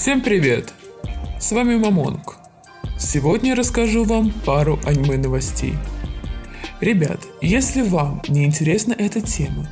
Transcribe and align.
Всем 0.00 0.22
привет! 0.22 0.72
С 1.38 1.52
вами 1.52 1.76
Мамонг. 1.76 2.38
Сегодня 2.98 3.54
расскажу 3.54 4.04
вам 4.04 4.32
пару 4.46 4.80
аниме 4.86 5.18
новостей. 5.18 5.74
Ребят, 6.80 7.20
если 7.42 7.82
вам 7.82 8.22
не 8.26 8.46
интересна 8.46 8.94
эта 8.94 9.20
тема, 9.20 9.68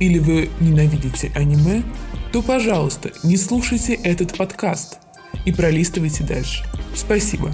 или 0.00 0.18
вы 0.18 0.50
ненавидите 0.58 1.30
аниме, 1.36 1.84
то, 2.32 2.42
пожалуйста, 2.42 3.12
не 3.22 3.36
слушайте 3.36 3.94
этот 3.94 4.36
подкаст 4.36 4.98
и 5.44 5.52
пролистывайте 5.52 6.24
дальше. 6.24 6.64
Спасибо. 6.96 7.52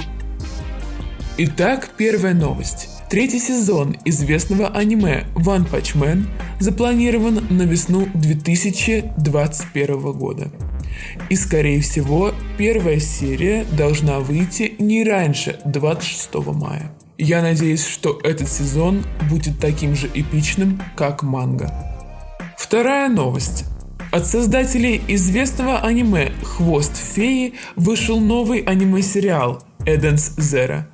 Итак, 1.36 1.90
первая 1.98 2.32
новость. 2.32 2.89
Третий 3.11 3.40
сезон 3.40 3.94
известного 4.07 4.68
аниме 4.68 5.26
One 5.35 5.71
Punch 5.71 5.94
Man 5.94 6.25
запланирован 6.61 7.46
на 7.50 7.64
весну 7.64 8.08
2021 8.14 10.12
года. 10.12 10.50
И, 11.31 11.36
скорее 11.36 11.81
всего, 11.81 12.32
первая 12.59 13.00
серия 13.00 13.64
должна 13.73 14.21
выйти 14.21 14.75
не 14.79 15.05
раньше 15.05 15.59
26 15.64 16.35
мая. 16.55 16.93
Я 17.19 17.43
надеюсь, 17.43 17.86
что 17.86 18.21
этот 18.22 18.49
сезон 18.49 19.05
будет 19.31 19.59
таким 19.59 19.95
же 19.95 20.11
эпичным, 20.13 20.82
как 20.96 21.22
манга. 21.22 21.72
Вторая 22.59 23.09
новость. 23.09 23.64
От 24.13 24.27
создателей 24.27 25.03
известного 25.09 25.81
аниме 25.81 26.32
«Хвост 26.43 26.97
феи» 26.97 27.55
вышел 27.75 28.21
новый 28.21 28.61
аниме-сериал 28.61 29.63
«Эденс 29.85 30.33
Зера», 30.36 30.89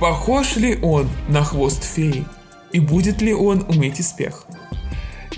Похож 0.00 0.54
ли 0.54 0.78
он 0.80 1.08
на 1.28 1.42
хвост 1.42 1.82
феи? 1.82 2.24
И 2.70 2.78
будет 2.78 3.20
ли 3.20 3.34
он 3.34 3.64
уметь 3.68 3.98
успех? 3.98 4.46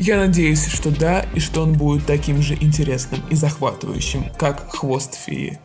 Я 0.01 0.17
надеюсь, 0.17 0.67
что 0.67 0.91
да, 0.91 1.27
и 1.35 1.41
что 1.41 1.61
он 1.61 1.75
будет 1.75 2.07
таким 2.07 2.41
же 2.41 2.55
интересным 2.55 3.21
и 3.29 3.35
захватывающим, 3.35 4.25
как 4.39 4.75
хвост 4.75 5.15
феи. 5.15 5.61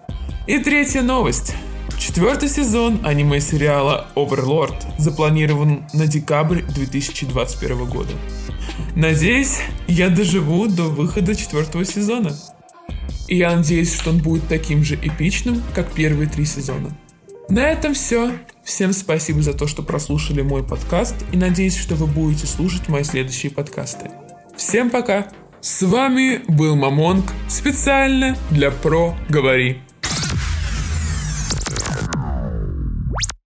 И 0.46 0.60
третья 0.60 1.02
новость. 1.02 1.56
Четвертый 1.98 2.50
сезон 2.50 3.00
аниме-сериала 3.06 4.08
Overlord 4.14 4.76
запланирован 4.98 5.88
на 5.94 6.06
декабрь 6.06 6.64
2021 6.64 7.86
года. 7.86 8.12
Надеюсь, 8.94 9.60
я 9.88 10.10
доживу 10.10 10.68
до 10.68 10.84
выхода 10.84 11.34
четвертого 11.34 11.86
сезона. 11.86 12.36
И 13.30 13.38
я 13.38 13.56
надеюсь, 13.56 13.96
что 13.96 14.10
он 14.10 14.18
будет 14.18 14.50
таким 14.50 14.84
же 14.84 14.96
эпичным, 14.96 15.64
как 15.74 15.94
первые 15.94 16.28
три 16.28 16.44
сезона. 16.44 16.94
На 17.48 17.70
этом 17.70 17.94
все. 17.94 18.34
Всем 18.66 18.92
спасибо 18.92 19.42
за 19.42 19.54
то, 19.54 19.66
что 19.66 19.82
прослушали 19.82 20.42
мой 20.42 20.62
подкаст 20.62 21.16
и 21.32 21.38
надеюсь, 21.38 21.78
что 21.78 21.96
вы 21.96 22.06
будете 22.06 22.48
слушать 22.48 22.90
мои 22.90 23.04
следующие 23.04 23.50
подкасты. 23.50 24.12
Всем 24.58 24.90
пока! 24.90 25.28
С 25.60 25.82
вами 25.82 26.42
был 26.48 26.76
Мамонг 26.76 27.26
специально 27.50 28.38
для 28.52 28.72
Про 28.72 29.16
Говори. 29.30 29.82